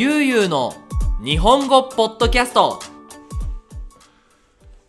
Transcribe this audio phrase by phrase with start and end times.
[0.00, 0.72] ゆうゆうの
[1.22, 2.80] 日本語ポッドキャスト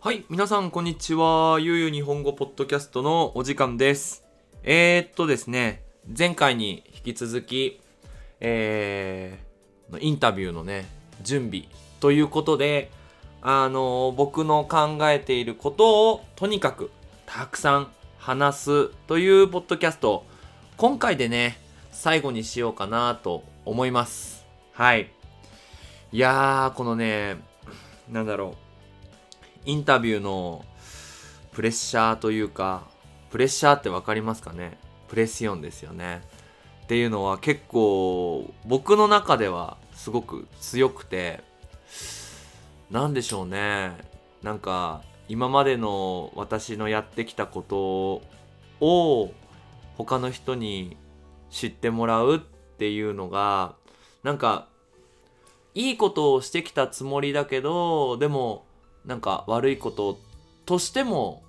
[0.00, 1.58] はい、皆さんこんにちは。
[1.60, 4.24] ゆうゆう日本語ポッドキャストのお時間です。
[4.62, 5.82] えー、っとですね、
[6.18, 7.82] 前回に引き続き、
[8.40, 10.86] えー、インタビューのね、
[11.20, 11.66] 準備
[12.00, 12.90] ということで、
[13.42, 16.90] あの僕の考えていることをとにかく
[17.26, 20.24] たくさん話すというポッドキャスト、
[20.78, 21.58] 今回でね、
[21.90, 24.31] 最後にしようかなと思います。
[24.74, 25.10] はい。
[26.12, 27.36] いやー、このね、
[28.10, 28.62] なんだろう。
[29.66, 30.64] インタビューの
[31.52, 32.84] プレッシャーというか、
[33.30, 34.78] プレッシャーってわかりますかね？
[35.08, 36.22] プレッションですよね。
[36.84, 41.44] っていうのは結構僕の中ではすごく強くて、
[42.90, 43.92] なんでしょうね。
[44.42, 48.22] なんか今までの私のやってきたこと
[48.84, 49.32] を
[49.96, 50.96] 他の人に
[51.50, 53.76] 知ってもらうっていうのが、
[54.22, 54.68] なんか
[55.74, 58.64] いいことをしてきたつもりだけど、でも
[59.04, 60.18] なんか悪いこと
[60.66, 61.42] としても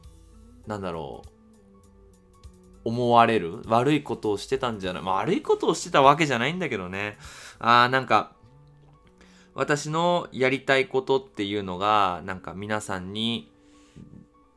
[0.66, 1.30] なんだろう
[2.86, 7.18] 思われる悪いことをしてたんじゃない、悪いことをしてたわけじゃないんだけどね。
[7.60, 8.32] あーなんか
[9.56, 13.52] 私のやりたいことっていうのがなんか皆さんに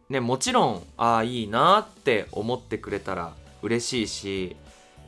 [0.09, 4.57] ねもちろんああいいなって思ってくれたら嬉しいし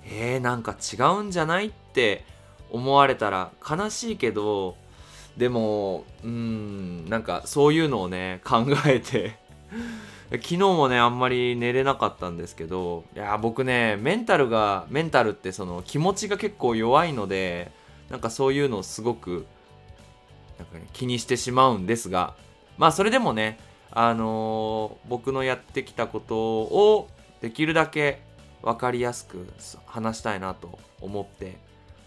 [0.05, 2.25] えー、なんか違うんじゃないって
[2.71, 4.77] 思われたら悲しいけど
[5.37, 9.37] でもうんなんかそういうのをね考えて
[10.31, 17.71] 昨日もねあんまり寝れなかったんですけどいや僕ねメンタルがメンタルってその気持ちが結構弱いので
[18.11, 19.47] なんかそういうのをすごく
[20.59, 22.35] なんか、ね、気にしてしまうんですが
[22.77, 23.59] まあそれでもね
[23.91, 27.09] あのー僕のやってきたことを
[27.41, 28.21] できるだけ
[28.63, 29.47] 分かりやすく
[29.87, 31.57] 話したいなと思って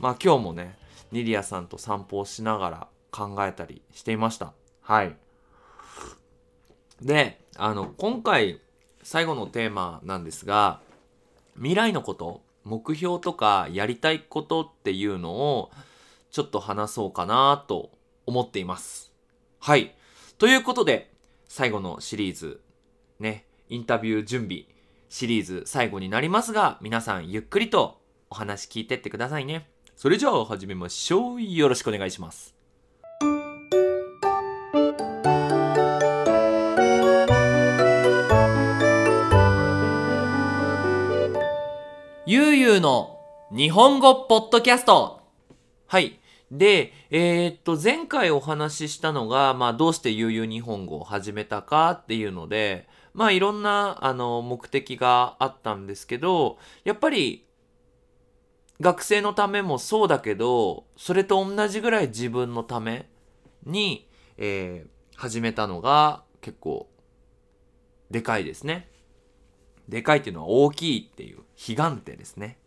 [0.01, 0.75] まあ今日もね
[1.11, 4.53] ニリアさんと散歩をしながら考えたりしていました。
[4.81, 5.15] はい。
[7.01, 8.59] で、あの、今回
[9.03, 10.81] 最後のテーマなんですが、
[11.55, 15.71] 未来のこと、目標とかやりたいことっていうのを
[16.31, 17.91] ちょっと話そうかなと
[18.25, 19.11] 思っています。
[19.59, 19.93] はい。
[20.37, 21.11] ということで、
[21.47, 22.61] 最後のシリーズ、
[23.19, 24.65] ね、インタビュー準備
[25.09, 27.99] シリーズ最後になりますが、皆さんゆっくりと
[28.29, 29.70] お話聞いてってくださいね。
[30.01, 31.41] それじゃあ始めましょう。
[31.43, 32.55] よろしくお願いします。
[42.25, 43.19] ゆうゆうの
[43.51, 45.21] 日本語ポッドキャスト
[45.85, 46.19] はい。
[46.49, 57.45] で、えーっと、前回お話ししたのが、まあ、どうして悠々日本語を始めたかっていうので、まあ、いろんな、あの、目的があったんですけど、やっぱり、
[58.81, 63.07] 学生のためもそうだけど、それと同じぐらい自分のため
[63.65, 66.89] に、えー始めたのが結構、
[68.09, 68.89] でかいですね。
[69.87, 72.57] でかいっていうのは大きいっていう、悲願手ですね。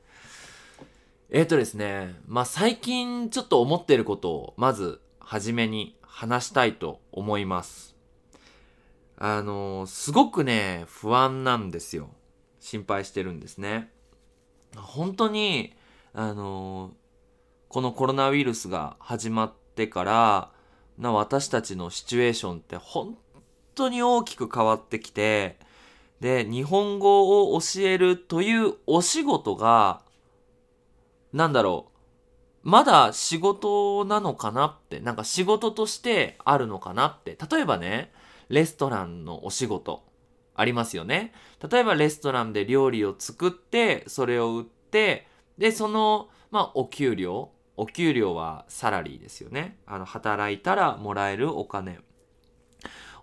[1.31, 7.97] えーとですね、まあ最近ちょっと思ってることをまず初めに話したいと思います。
[9.17, 12.11] あのーすごくね、不安なんですよ。
[12.61, 13.91] 心配してるんですね。
[14.77, 15.75] 本当に、
[16.15, 16.93] あの
[17.69, 20.51] このコロナウイルスが始まってから、
[20.97, 23.19] な私たちのシチュエーションって本
[23.75, 25.59] 当に大きく変わってきて、
[26.21, 30.03] で、日本語を教えるというお仕事が、
[31.33, 31.95] なんだろう。
[32.63, 37.37] まだ仕事なのかなって、なんか仕事としてあるのかなって。
[37.51, 38.13] 例えばね、
[38.49, 40.05] レストランのお仕事
[40.55, 41.33] ありますよね。
[41.69, 45.27] 例えばレストランで料理を作って、それを売って、
[45.59, 47.51] で、その、まあ、お給料。
[47.77, 49.79] お給料はサラリーですよね。
[49.87, 51.99] あの、働いたらもらえるお金。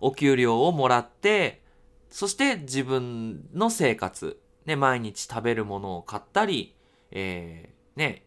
[0.00, 1.62] お給料をもらって、
[2.10, 4.38] そして自分の生活。
[4.66, 6.76] ね、毎日食べるものを買ったり、
[7.10, 8.24] えーね、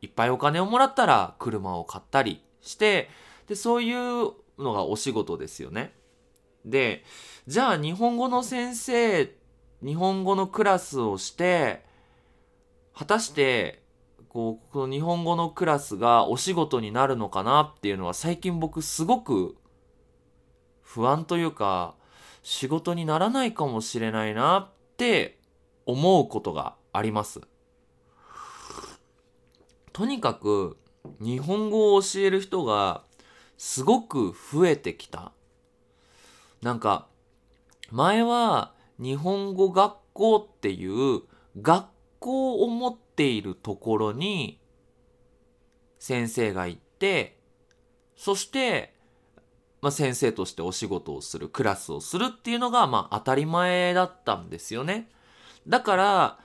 [0.00, 3.08] いっぱいお金をもらったら車を買ったりして、
[3.46, 5.92] で、そういうのがお仕事ですよね。
[6.64, 7.04] で、
[7.46, 9.32] じゃあ日本語の先生、
[9.82, 11.84] 日本語のクラスをして、
[12.96, 13.82] 果たして、
[14.30, 19.56] こう、この日本語のクラスがお仕事になるのかなっていうのは最近僕すごく
[20.80, 21.94] 不安というか、
[22.42, 25.38] 仕事にならないかもしれないなって
[25.84, 27.42] 思うことがあります。
[29.92, 30.78] とにかく
[31.20, 33.02] 日本語を教える人が
[33.58, 35.32] すごく増えてきた。
[36.62, 37.08] なんか
[37.90, 41.22] 前は日本語学校っていう
[41.60, 41.86] 学
[42.26, 44.58] 校を持っているところに
[46.00, 47.38] 先生が行って
[48.16, 48.94] そして、
[49.80, 55.08] まあ、先生としてお仕事をするクラスをするっていうのがまあ当たり前だったんですよね。
[55.68, 56.38] だから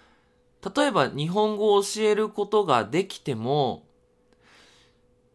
[0.75, 3.87] 例えば日本語を教えることができても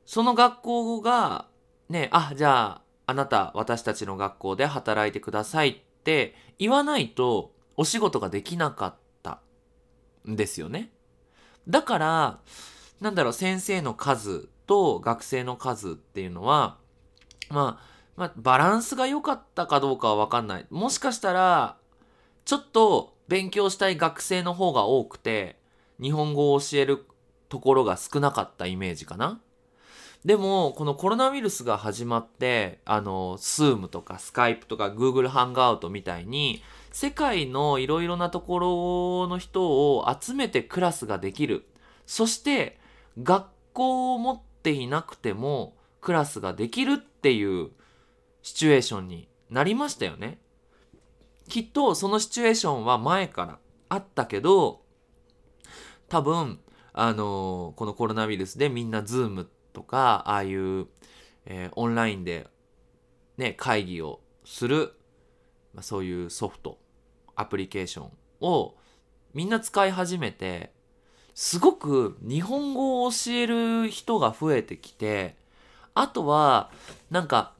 [0.04, 1.46] その学校が
[1.88, 9.05] ねあじゃああなた私たちの学校で働いてくださいって言わないとお仕事ができなかった
[10.26, 10.90] ですよね。
[11.68, 12.38] だから
[13.00, 16.78] なんだろう先生の数と学生の数っていうのは
[17.50, 20.66] まあまあバランスが良かったかどうかは分かんない。
[20.70, 21.76] もしかしたら
[22.44, 25.58] ちょっと勉強したい学生の方が多くて
[26.00, 27.04] 日本語を教える
[27.48, 29.40] ところが少なかったイメージかな。
[30.24, 36.62] でもこのコロナウイルスが始まってあの Zoom とか Skype とか Google ハンガウトみたいに
[36.96, 41.66] 世界のいろいろなところの人を集めてクラスができる。
[42.06, 42.80] そして
[43.22, 47.68] 学校を持っていなくてもクラスができるっていう
[48.40, 50.38] シチュエーションになりましたよね。
[51.50, 53.58] きっとそのシチュエーションは前から
[53.90, 54.80] あったけど
[56.08, 56.60] 多分
[56.94, 60.86] あのこのコロナウイルスでみんな Zoom とかああいう、
[61.44, 62.46] えーオンラインで、
[63.36, 64.94] ね、会議をする、
[65.74, 66.85] まあ、そういうソフト。
[67.36, 68.10] アプリケーション
[68.40, 68.74] を
[69.34, 70.72] みんな使い始めて
[71.34, 75.36] すごく日本語を教える人が増えてきて
[75.94, 76.70] あとは
[77.10, 77.52] なんか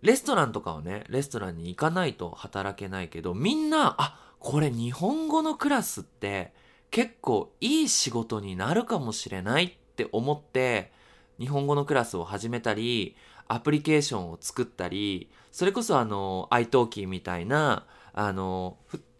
[0.00, 6.52] レストランとかはねレストランに行かないと働けないけどみんなあこれ日本語のクラスって
[6.90, 10.92] 結構いい仕事になるかもしれないって思って
[11.38, 13.16] 日本語のクラスを始めたり
[13.48, 18.76] アプリケーションを作ったりそれこそあの iTalki みたいなあの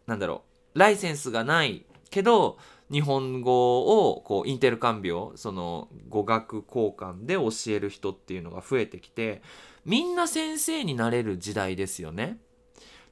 [0.07, 0.43] なんだろ
[0.75, 2.59] うライセンスがないけど
[2.91, 9.43] 日本語をこうインテルカンビをその語学交換で教える人っていうのが増えてきて
[9.85, 12.39] みんな先生になれる時代ですよね。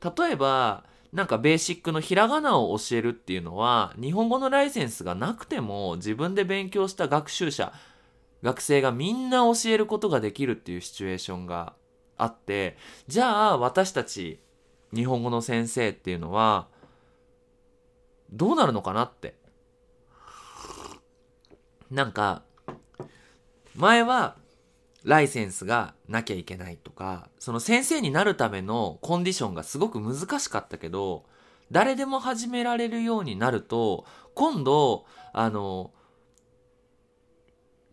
[0.02, 7.72] 例えばなんかベーシックのひらがなを教えるっていうのは日本語のライセンスがなくても自分で勉強した学習者
[8.42, 11.74] 学生がみんな教えることができるっていうシチュエーションが
[12.16, 14.40] あってじゃあ私たち
[14.94, 16.68] 日本語の先生っていうのは
[18.30, 19.42] どうなるのかなって。
[21.92, 22.42] なんか
[23.76, 24.36] 前は
[25.04, 31.24] ライセンスがなきゃいけないとかその先生になるためのコンディションがすごく難しかったけど
[31.70, 35.04] 誰でも始められるようになると今度
[35.34, 35.90] あの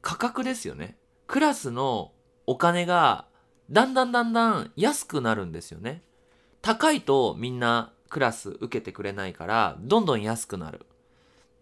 [0.09, 0.97] 価格ですよね。
[1.27, 2.13] クラスの
[2.47, 3.27] お金が
[3.69, 6.01] だんだんだんだん安くなるんですよね。
[6.63, 10.87] 高いとみんなクラス受けてくれないからどんどん安くなる。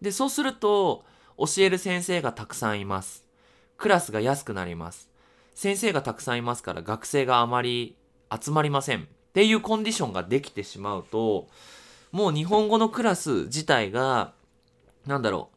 [0.01, 1.03] でそうすると
[1.37, 3.27] 教える先生がたくさんいます。
[3.75, 5.09] クラスが安くなります。
[5.53, 7.97] 先生がたくさんいますから学生があまり
[8.33, 9.01] 集まりません。
[9.01, 11.49] っていうコンディションができてしまうと
[12.13, 14.31] もう日本語のクラス自体が
[15.05, 15.56] なんだろう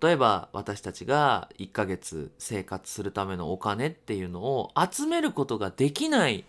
[0.00, 6.44] 例えば私たちが1ヶ月生活するためのお金っていうのを集めることができない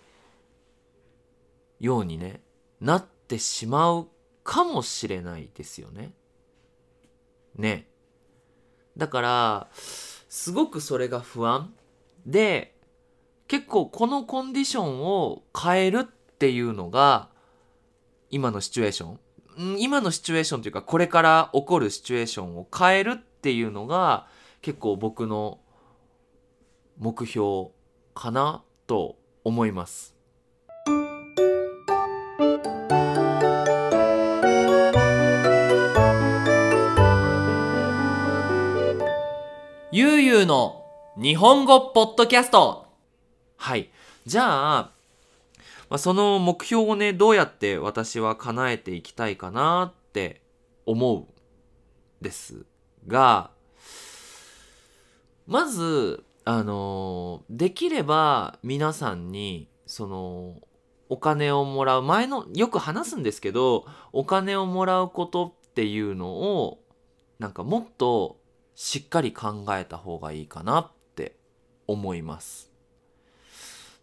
[1.79, 2.41] ようにね
[2.81, 4.07] なってしまう
[4.43, 6.13] かもしれないですよね。
[7.55, 7.87] ね。
[8.95, 11.73] だからすごくそれが不安
[12.25, 12.75] で
[13.47, 17.29] 結構このコンディションを変えるっていうのが
[18.29, 19.19] 今のシチュエーション
[19.79, 24.27] 今のシチュエーションというかこれから起こるシチュエーションを変えるっていうのが
[24.61, 25.59] 結構僕の
[26.97, 27.69] 目標
[28.15, 30.15] かなと思います。
[39.91, 40.83] ゆうゆうの
[41.15, 42.87] 日本語ポッドキャスト
[43.55, 43.89] はい。
[44.25, 44.91] じゃあ、
[45.89, 50.41] まあ、その目標をね、どうやって私は叶えていきたいかなって
[50.85, 51.25] 思う
[52.23, 52.65] です
[53.07, 53.51] が、
[55.45, 60.61] まず、あのできれば皆さんに、その、
[61.09, 66.79] お金をもらう、前の、よく話すんですけど、お金をもらうことっていうのを、
[67.39, 68.39] なんかもっと
[68.75, 71.37] しっかり考えた方がいいかなって
[71.87, 72.71] 思います。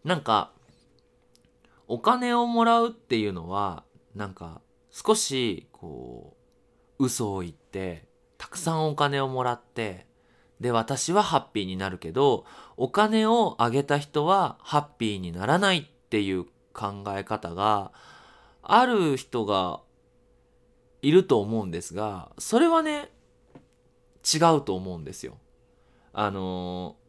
[0.04, 0.52] なんか
[1.88, 3.84] お金をもらうっていうのは
[4.14, 6.36] なんか少しこ
[6.98, 8.06] う嘘を言って
[8.44, 10.06] たくさんお金をもらって
[10.60, 12.44] で私はハッピーになるけど
[12.76, 17.90] お金をあげた人はハッピーにならないっていう考え方が
[18.62, 19.80] ある人が
[21.00, 23.08] いると思うんですがそれはね
[24.30, 25.38] 違うと思うんですよ。
[26.12, 27.04] あのー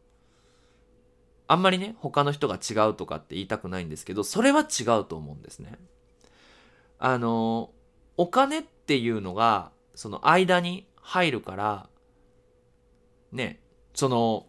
[1.48, 5.74] あんまりね他の人が違うとかって言いたくないんですけどそれは違うと思うんですね。
[6.98, 7.76] あのー
[8.16, 11.88] お金っていうのがその間に入るから
[13.30, 13.60] ね
[13.94, 14.46] その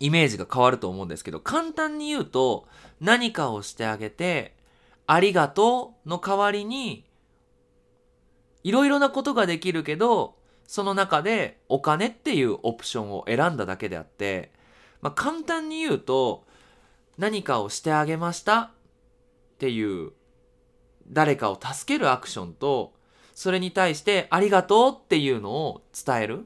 [0.00, 2.68] イメージが変わると思うんですけど簡単に言うと
[3.00, 4.54] 何かをしてあげて
[5.06, 7.06] ありがとうの代わりに
[8.62, 10.36] いろいろなことができるけど
[10.66, 14.52] その中でお金っていうオプションを選んだだけであって、
[15.00, 16.44] まあ、簡単に言うと
[17.16, 18.70] 何かをしてあげましたっ
[19.58, 20.12] ていう
[21.08, 22.92] 誰かを助けるアクションと
[23.34, 26.42] それに対してありがとうっていうのを伝えるっ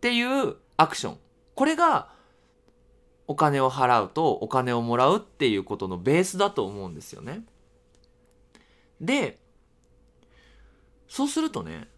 [0.00, 1.18] ていうアクション
[1.54, 2.08] これが
[3.26, 7.44] お金を払うとお金をもらうっていうことのベースだと思うんですよね。
[9.00, 9.38] で
[11.08, 11.88] そうするとね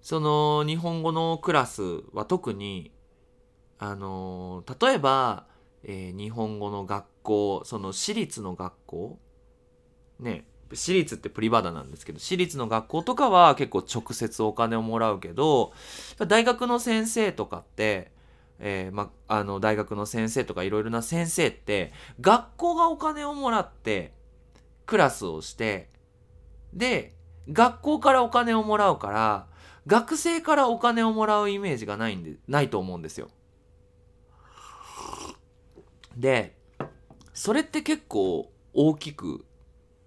[0.00, 1.82] その日本語のクラス
[2.12, 2.90] は特に
[3.78, 5.46] あの例えば、
[5.84, 9.18] えー日本語の学校その私立の学校
[10.20, 15.72] ね私立ってプリバダなんですけど私立の学校とかは結構直接お金をもらうけど
[16.26, 18.12] 大学の先生とかって、
[18.58, 24.12] えーま、あの大学の先生とかいろいろな先生って学校がお金をもらって
[24.86, 25.88] クラスをして
[26.72, 27.14] で
[27.50, 29.46] 学校からお金をもらうから
[29.86, 33.28] 学生からお金をもらうイメージがないんでないと思うんですよ。
[36.16, 36.56] で
[37.34, 39.44] それって結構大きく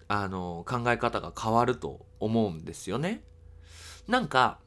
[0.08, 3.24] あの考え方が変わると思うんですよね。
[4.08, 4.60] なんか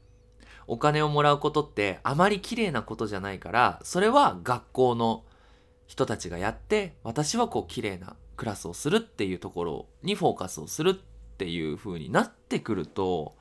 [0.67, 5.23] お金をもらうことってあまり綺麗なことじゃないからそれは学校の
[5.87, 10.93] 人たちがやって私はこう綺麗なクラスをするっていうところにフォーカスをするっ
[11.37, 13.35] ていう風になってくると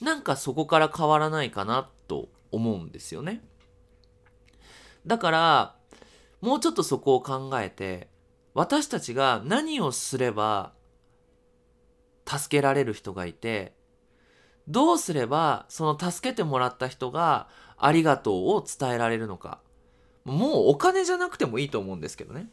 [0.00, 3.42] なんかそこから変わらないかなと思うんですよね。
[5.06, 5.74] だから
[6.40, 8.08] もうちょっとそこを考えて
[8.54, 10.72] 私たちが何をすれば
[12.26, 13.74] 助けられる人がいて
[14.68, 19.60] どうすればその助けてもらった人がありがとうを伝えられるのか。
[20.24, 22.48] もうお金じゃなくてもいいと思うんですけどね。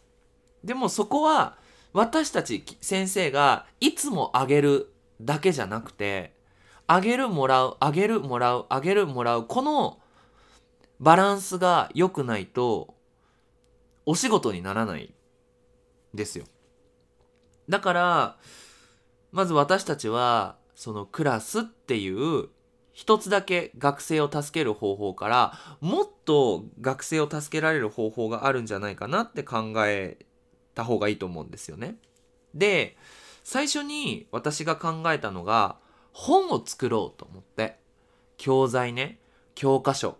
[0.63, 1.57] でもそこは
[1.93, 6.33] 私たち先生がいつもあげるだけじゃなくて
[6.87, 9.99] あげるもらうあげるもらうあげるもらうこの
[10.99, 12.93] バランスが良くないと
[14.05, 15.13] お仕事にならない
[16.13, 16.45] ですよ。
[17.69, 18.37] だから
[19.31, 22.49] まず私たちはそのクラスっていう
[22.93, 30.17] 一つだけ学生を助ける方法からもっと学生を助けられる方法があるんじゃないかなって考え
[30.75, 31.95] た方がいいと思うんですよね。
[32.53, 32.97] で
[33.43, 35.77] 最初に私が考えたのが
[36.11, 37.79] 本を作ろうと思って
[38.37, 39.19] 教材ね
[39.55, 40.17] 教科書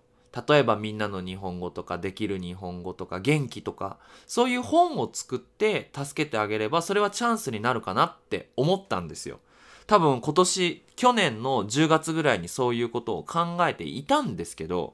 [0.48, 3.98] 例えばみんなの日本語とかできる日本語とか元気とか
[4.28, 9.40] そういう本を作って助けてあげればそれはチャンスになるかなって思ったんですよ。
[9.88, 14.94] 多分今年去年の10月ぐらいにそういうことを考えていたんですけど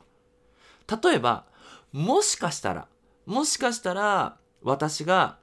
[1.04, 1.46] 例えば
[1.92, 2.88] もしかしたら
[3.28, 5.38] もしかしたら私が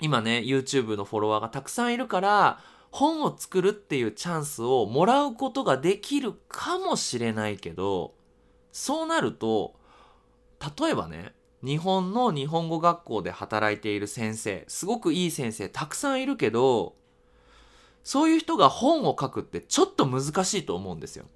[0.00, 2.58] 今ね YouTube のフォロワーがたくさんいるから
[2.90, 8.14] 本を作るっていうチャンスをもらうことができるかもしれないけど
[8.72, 9.74] そうなると
[10.80, 16.96] 例えばね日本の日本語学校で働いている先生すごくいい先生たくさんいるけど
[18.02, 21.26] そういう人が本を書くってちょっと難しいと思うんですよ。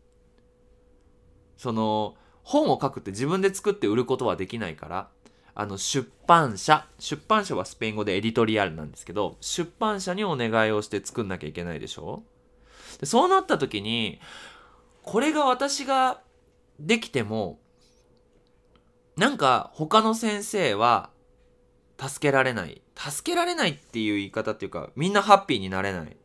[1.56, 5.08] その本を書くって自分で作って売ることはできないから
[5.54, 12.24] あの出版社出版社はスペイン語でエディトリアルなんですけど出版社にお願いをして作んなきゃいけないでしょ？
[13.00, 14.20] でそうなった時に
[15.02, 16.20] これが私が
[16.78, 17.58] できても
[19.16, 21.10] なんか他の先生は
[21.98, 22.82] 助けられない。
[22.94, 26.16] 助けられないっていう言い方っていうかみんなハッピーになれない。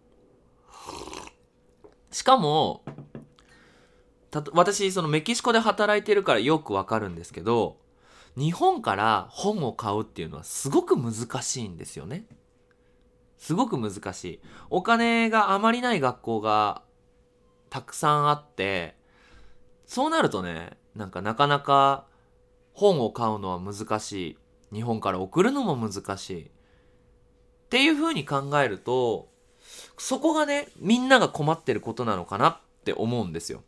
[2.12, 2.84] しかも
[4.30, 7.78] た私そのメキシコで働いてるからよくわかるんですけど
[8.38, 12.26] 日本から本を買うっていうのはすごく難しいんですよね。
[13.38, 14.42] すごく難しい。
[14.70, 16.84] お金があまりない学校が
[17.70, 18.96] たくさんあって
[19.86, 22.06] そうなるとねなんかなかなか
[22.74, 24.38] 本を買うのは難しい。
[24.74, 26.44] 日本から送るのも難しい。
[26.46, 26.50] っ
[27.70, 29.30] ていうふうに考えると
[29.98, 33.64] そこがねみんなが困ってることなのかなって思うんですよ。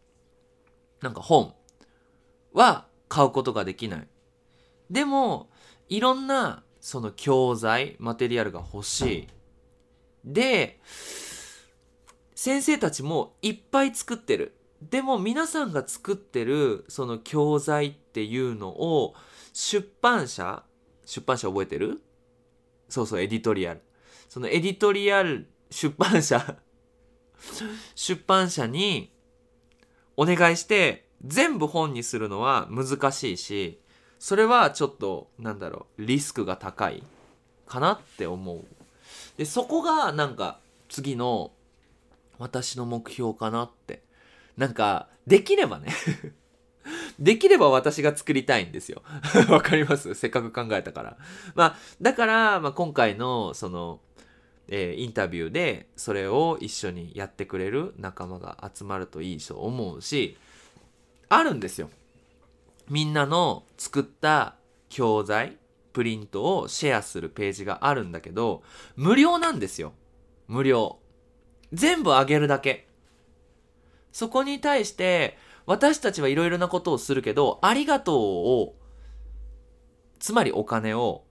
[1.02, 1.54] なんか本
[2.54, 4.08] は買うことができない。
[4.90, 5.50] でも
[5.90, 9.28] いろんなその教材マテリアルが欲しい。
[10.26, 10.80] で
[12.36, 14.56] 先生たちもいっぱい作ってる。
[14.90, 19.14] でも皆さんが作ってるその教材っていうのを
[19.54, 20.64] 出版社
[21.06, 22.02] 出版社覚えてる？
[22.90, 23.82] そうそうエディトリアル。
[24.30, 26.58] そのエディトリアル出版社
[27.96, 29.14] 出版社に
[30.18, 33.80] お願いして全部本にするのは難しいし
[34.20, 37.04] それはちょっとなんだろうリスクが高い
[37.68, 38.64] かなって思う。
[39.38, 40.60] でそこがなんか
[40.90, 41.52] 次の
[42.40, 44.04] 私の目標かなって
[44.58, 45.92] なんかできればね。
[47.20, 49.04] できれば私が作りたいんですよ。
[49.50, 50.14] わかります？
[50.16, 51.18] せっかく考えたから。
[51.56, 54.02] まあだから、まあ、今回のその
[54.68, 60.38] えー、インタビューでそれを一緒にやってくれる仲間が集まるといいと思うし
[61.28, 61.90] あるんですよ。
[62.90, 64.56] みんなの作った
[64.90, 65.58] 教材
[65.92, 68.64] プリントをシェアするページがあるんだけど
[68.96, 69.94] 無料なんですよ。
[70.48, 71.00] 無料。
[71.74, 72.88] 全部あげるだけ。
[74.14, 78.76] そこに対して私たちはいろいろなことをするけどありがとうを
[80.20, 81.26] つまりお金を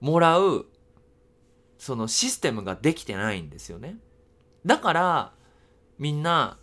[0.00, 0.66] もらう
[1.78, 3.96] そのシステムができてないんですよね。
[4.66, 5.32] だから
[5.98, 6.58] みんな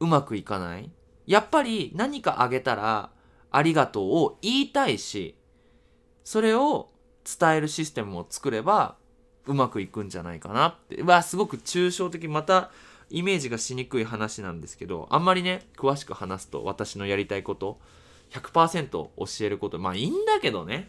[0.00, 0.90] うまくいかない。
[1.26, 3.10] やっぱり何かあげたら
[3.50, 5.38] ありがとうを言いたいし、
[6.24, 6.90] それを
[7.24, 8.96] 伝えるシステムを作れば
[9.46, 10.96] うまくいくんじゃないかなって。
[10.96, 12.28] うわ、すごく抽象的。
[12.28, 12.70] また
[13.10, 17.78] イメージがしにくい話なんですけど、あんまりね、詳しく話すと私のやりたいこと、
[18.30, 19.10] 100%教
[19.40, 20.88] えること、まあいいんだけどね。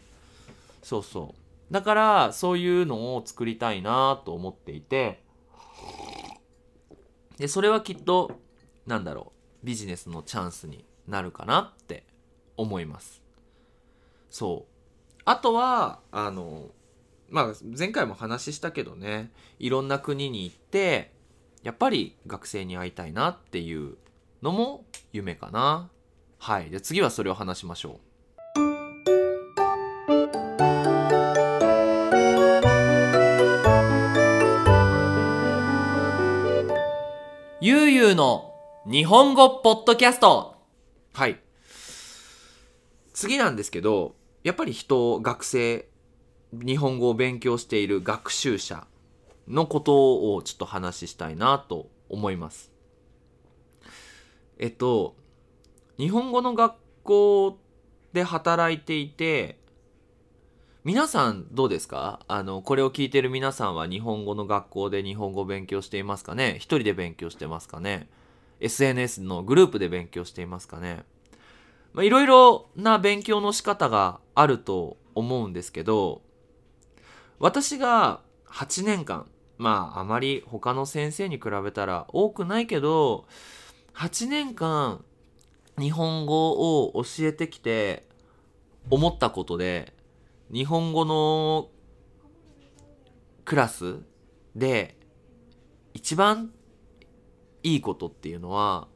[0.82, 1.48] そうそう。
[1.70, 5.22] だからそういうのを作りたいなと思っていて
[7.36, 8.40] でそれはきっと
[8.86, 9.32] なんだろ
[9.62, 12.04] うビジネスのチャンスになるかなって
[12.56, 13.22] 思います
[14.30, 16.70] そうあとはあの
[17.28, 21.12] まあ前回も話したけどねいろんな国に行って
[21.62, 23.96] やっぱり学生に会いたいなっていう
[24.42, 25.90] のも夢かな。
[26.38, 26.70] はい。
[26.70, 28.08] じゃあ次はそれを話しましょう。
[37.60, 38.54] ゆうゆうの
[38.86, 40.54] 日本語ポッドキャスト。
[41.12, 41.40] はい。
[43.12, 45.88] 次なんですけどやっぱり人学生
[46.52, 48.86] 日本語を勉強している学習者
[49.48, 52.70] のことをちょっと話したいなと思います。
[54.58, 55.16] えっと
[55.98, 57.58] 日本語の学校
[58.12, 59.58] で働いていて
[60.84, 62.20] 皆さんどうですか？
[62.28, 66.54] あの、これを聞いてる皆さんは日本語の学校で日本語を勉強していますかね？
[66.56, 68.08] 一人で勉強してますかね
[68.60, 71.04] ?SNS のグループで勉強していますかね？
[71.92, 76.22] まあ、いろいろな勉強の仕方があると思うんですけど、
[77.38, 79.26] 私が8年間、
[79.58, 83.26] まああまり他の先生に比べたら多くないけど、
[83.94, 85.04] 8年間
[85.78, 86.52] 日本語
[86.86, 88.08] を教えてきて
[88.90, 89.92] 思ったことで、
[90.52, 91.68] 日本語の
[93.44, 93.96] クラス
[94.54, 94.96] で
[95.94, 96.50] 一番
[97.62, 98.88] いいことっていうのは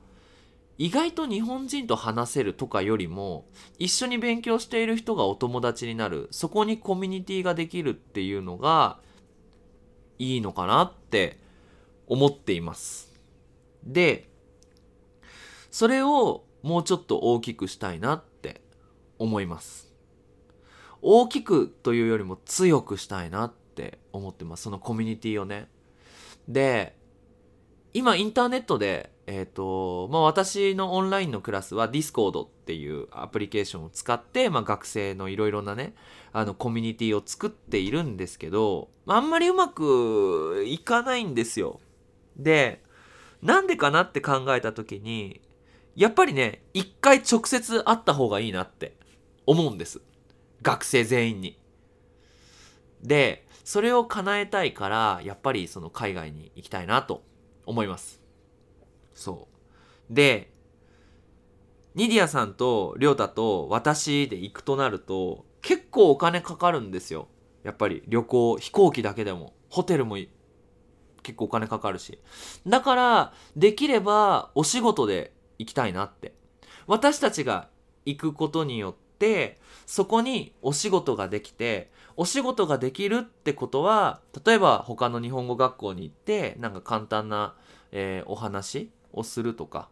[0.79, 3.46] 意外と日本人と話せるとかよりも
[3.79, 8.98] 一緒に勉強している人がお友達になるそこにコミュニティができるっていうのが
[10.22, 11.38] いいのかなって
[12.06, 13.12] 思っています。
[13.82, 14.30] で
[15.72, 18.61] それをもうちょっと大きくしたいなって
[19.18, 19.92] 思います。
[21.00, 24.62] 大きくというよりも強くしたいなって思ってます。
[24.62, 25.68] そのコミュニティをね。
[26.46, 26.96] で
[27.92, 35.94] 今インターネットでえっ、ー、とまあ私のオンラインのクラスは Discord っていうアプリケーションを使って、まあ、学生のいろいろなね
[36.32, 41.80] あのコミュニティを作っているんですけど、まあ、あんまりうまくいかないんですよ
[42.37, 42.82] で
[43.42, 45.40] なんでかなって考えた時に
[45.94, 48.94] やっぱりね一回直接会った方がいいなって
[49.46, 50.00] 思うんです
[50.62, 51.58] 学生全員に。
[53.02, 57.22] で、それを叶えたいから、やっぱりその海外に行きたいなと
[57.66, 58.21] 思います。
[59.14, 59.48] そ
[60.11, 60.14] う。
[60.14, 60.53] で、
[61.94, 67.29] ニディアさんとリョータと私で行くとなると、結構お金かかるんですよ。
[67.62, 70.16] やっぱり旅行、飛行機だけでも、ホテルも
[71.22, 72.18] 結構お金かかるし。
[72.66, 76.35] だから、できればお仕事で行きたいなって。
[76.87, 77.68] 私たちが
[78.05, 87.55] 行くことによって、そこにお仕事ができてお仕事ができるってことは例えば他の日本語学校に行ってなんか簡単な、
[87.90, 89.88] えー、お話をするとか、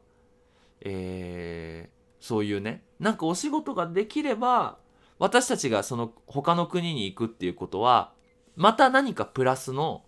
[0.80, 4.78] えー、そういうねなんかお仕事ができれば
[5.18, 8.12] 私たちがその他の国に行くっていうことは
[8.56, 10.02] また何かプラスの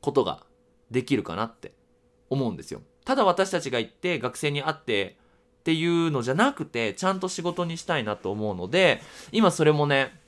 [0.00, 0.40] ことが
[0.90, 1.72] できるかなって
[2.28, 2.82] 思うんですよ。
[3.04, 5.16] ただ私たちが行って学生に会って
[5.60, 9.00] っていうのじゃなくてちゃんと仕事にしたいなと思うので
[9.30, 10.18] 今それもね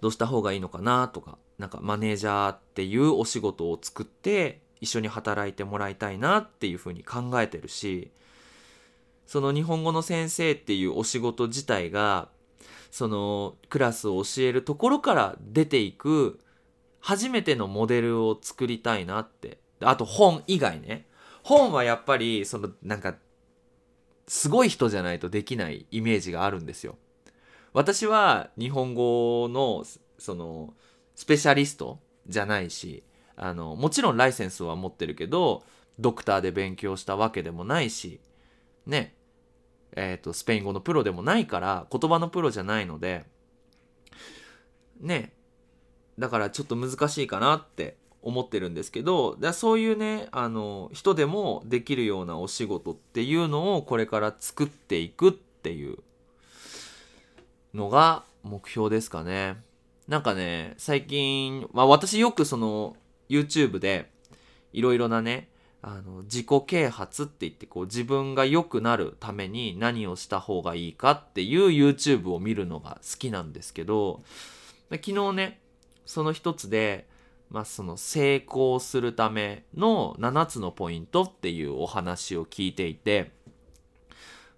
[0.00, 8.10] どうした方がいいのかなとかなんかマネージャーっていうお仕事を作って一緒に働いてもらいたいなっていうふうに考えてるし
[9.26, 12.28] その日本語の先生っていうお仕事自体が
[12.90, 16.38] そのクラスを教えるところから出ていく
[17.00, 19.58] 初めてのモデルを作りたいなって。
[19.80, 21.06] あと本以外ね。
[21.42, 23.16] 本はやっぱりそのなんか
[24.28, 26.96] すごい人じゃないとできないイメージがあるんですよ。
[27.72, 29.84] 私は日本語の
[30.18, 30.74] その
[31.16, 33.02] スペシャリストじゃないし
[33.36, 35.62] あのもちろんライセンスは持ってるけど
[35.98, 38.20] ドクターで勉強したわけでもないし
[38.86, 39.14] ね
[39.94, 43.24] えっ、ー、とスペイン語のプロでもないから言葉のプロじゃないので
[45.00, 45.32] ね
[46.18, 55.98] だからちょっと難しいかなって思ってるんですけどだそういうねあの人でもできるようなお仕事っていうのをこれから作っていくっていう
[57.74, 59.56] のが目標ですかね。
[60.08, 62.96] なんかね最近、まあ、私よくその
[63.32, 64.10] YouTube で
[64.72, 65.48] いろいろなね
[65.80, 74.22] あの自己啓発って言ってこう自分が良くなるために何をした方がいいかっていう YouTube を見るのが好きなんですけど
[74.90, 75.60] 昨日ね
[76.06, 77.10] その一つで
[77.52, 83.30] まあ、その成功するための7つのポイントっていうお話を聞いていて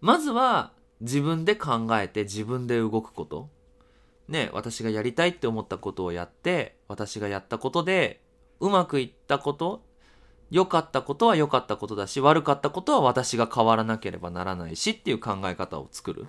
[0.00, 3.48] まずは自分で考えて自分で動くこと。
[4.28, 8.22] ね私がやりたいって思ったことをやって私がやったことで
[8.60, 9.82] うまくいったこと
[10.50, 16.26] 良かったことは良かったことだし悪かったことは私が変わらなければならないしっていう考え方を作る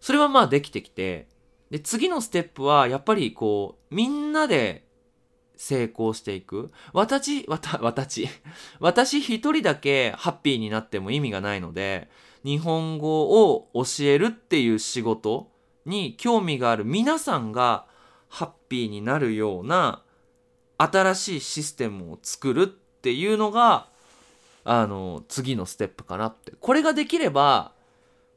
[0.00, 1.26] それはまあできてきて
[1.70, 4.88] で次のステップはやっぱりこうみんなで
[5.58, 6.70] 成功していく。
[6.92, 8.28] 私、わた、私、
[8.78, 12.08] 私一人だけハッピーになっても意味がないので、
[12.44, 15.50] 日本語を教えるっていう仕事
[15.84, 17.86] に興味がある皆さんが
[18.28, 20.02] ハッピーになるような
[20.78, 23.88] 新しいシステムを作るっていうのが、
[24.64, 26.52] あの、次のステップかなって。
[26.60, 27.72] これができれば、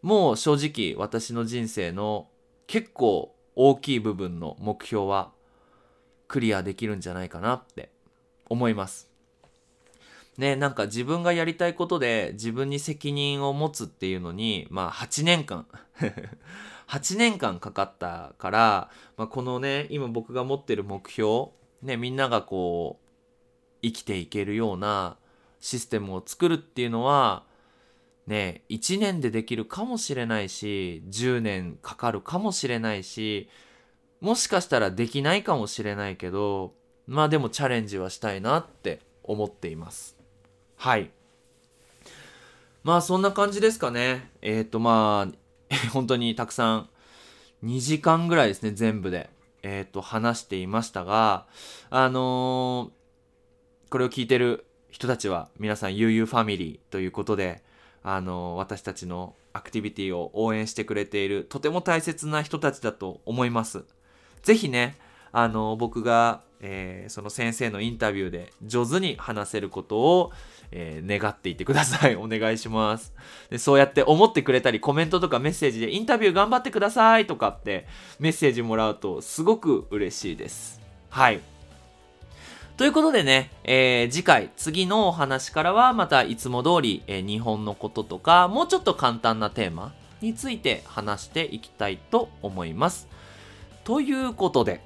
[0.02, 2.28] もう正直私の人生の
[2.68, 5.32] 結構大きい部分の目標は
[6.28, 7.92] クリアできるんじゃないかなって
[8.50, 9.10] 思います。
[10.38, 15.68] ね、なんか自分がやりたいことで自分に責任を持つっていうのに、まあ8年間
[16.88, 21.50] 8年間かかったから、まあ、このね、今僕が持ってる目標、
[21.82, 23.10] ね、みんながこう、
[23.82, 25.18] 生きていけるような
[25.60, 27.44] システムを作るっていうのは、
[28.28, 33.50] ね、1年でできるかもしれないし、10年かかるかもしれないし、
[34.20, 36.74] もしかしたらできないかもしれないけど、
[37.08, 40.16] まあでもチャレンジはしたいなって思っています。
[40.78, 41.10] はい。
[42.84, 44.32] まあそんな感じですかね。
[44.42, 46.90] えっ、ー、とまあ、 本当にたくさん、
[47.64, 49.30] 2時間ぐらいですね、全部で。
[49.64, 51.48] えっ、ー、と、話していましたが、
[51.90, 57.64] あのー、これを聞いてる人たちは皆さん悠々ファミリーということで、
[58.04, 63.84] あの私たちのアクティビティを応援してくれているとても大切な人たちだと思います。
[64.44, 64.98] ぜひね、
[65.32, 70.32] あの、僕が、えー、その先生のインタビューで上手に話せることを、
[70.72, 72.16] えー、願っていてください。
[72.18, 73.14] お願いします
[73.50, 73.58] で。
[73.58, 77.88] そうやって思ってくれたり、コメントとかメッセージでインタビュー頑張ってくださいとかって
[78.20, 80.80] メッセージもらうとすごく嬉しいです。
[81.10, 81.40] はい。
[82.78, 93.08] ということでね、えー、次回、次のお話からはまたいつも通り、えー、日本のこととか、もうちょっと簡単なテーマについて話していきたいと思います。
[93.84, 94.82] ということで、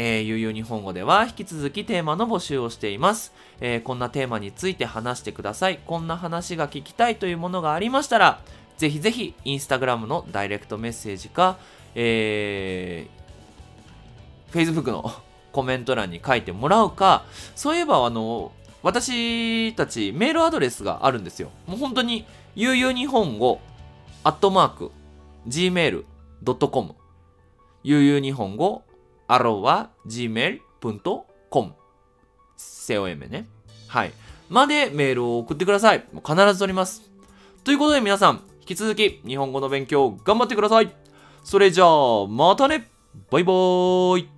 [0.00, 5.80] えー、ゆうゆう日本語では引き続きテーマの募集をしています、えー、こんなテーマについて話してください。
[5.84, 8.40] こんな話が聞きたいというものがありましたら、
[8.76, 11.58] ぜひぜひインスタグラムのダイレクトメッセージか、
[11.96, 15.10] えー、Facebook の
[15.50, 17.24] コメント欄に書いてもらうか、
[17.56, 18.52] そういえばあの、
[18.84, 21.50] 私たちメールアドレスがあるんですよ。
[21.66, 23.60] もう本当に、ゆうゆう日本語、
[24.22, 24.92] アットマーク、
[25.48, 26.94] gmail.com
[27.82, 28.84] ゆうゆう日本語、
[29.28, 31.74] アロは gmail.com。
[32.56, 33.48] せおえめね。
[33.86, 34.12] はい。
[34.48, 36.04] までメールを送ってください。
[36.12, 37.02] もう必ず取ります。
[37.62, 40.90] ということで皆さん、引き続き日本語の勉強頑張ってください。
[41.44, 42.88] それじゃあ、またね
[43.30, 44.37] バイバーイ